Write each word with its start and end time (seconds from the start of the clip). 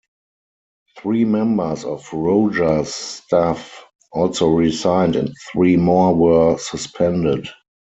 Three 0.97 1.25
members 1.25 1.83
of 1.83 2.11
Rojas' 2.11 2.91
staff 2.91 3.85
also 4.11 4.49
resigned 4.49 5.15
and 5.15 5.31
three 5.53 5.77
more 5.77 6.15
were 6.15 6.57
suspended. 6.57 7.47